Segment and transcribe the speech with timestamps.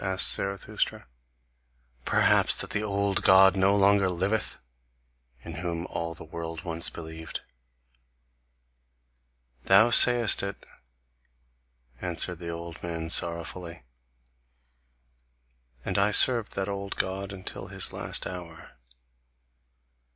[0.03, 1.05] asked Zarathustra.
[2.05, 4.57] "Perhaps that the old God no longer liveth,
[5.43, 7.41] in whom all the world once believed?"
[9.65, 10.65] "Thou sayest it,"
[12.01, 13.83] answered the old man sorrowfully.
[15.85, 18.79] "And I served that old God until his last hour.